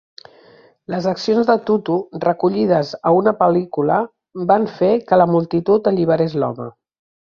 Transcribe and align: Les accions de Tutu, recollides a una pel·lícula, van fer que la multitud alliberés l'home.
Les 0.93 1.07
accions 1.11 1.45
de 1.49 1.57
Tutu, 1.67 1.99
recollides 2.25 2.95
a 3.11 3.13
una 3.19 3.37
pel·lícula, 3.45 4.01
van 4.55 4.69
fer 4.83 4.93
que 5.09 5.25
la 5.25 5.33
multitud 5.37 5.95
alliberés 5.97 6.39
l'home. 6.45 6.73